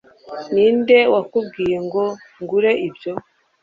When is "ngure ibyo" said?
2.41-3.13